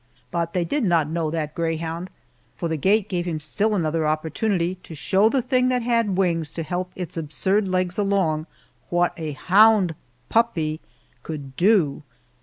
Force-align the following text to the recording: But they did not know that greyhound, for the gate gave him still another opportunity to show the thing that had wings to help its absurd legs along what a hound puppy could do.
But 0.31 0.53
they 0.53 0.65
did 0.65 0.83
not 0.83 1.11
know 1.11 1.29
that 1.29 1.53
greyhound, 1.53 2.09
for 2.57 2.67
the 2.67 2.75
gate 2.75 3.07
gave 3.07 3.25
him 3.27 3.39
still 3.39 3.75
another 3.75 4.07
opportunity 4.07 4.79
to 4.81 4.95
show 4.95 5.29
the 5.29 5.43
thing 5.43 5.67
that 5.67 5.83
had 5.83 6.17
wings 6.17 6.49
to 6.53 6.63
help 6.63 6.91
its 6.95 7.17
absurd 7.17 7.67
legs 7.67 7.99
along 7.99 8.47
what 8.89 9.13
a 9.15 9.33
hound 9.33 9.93
puppy 10.27 10.81
could 11.21 11.55
do. 11.55 12.01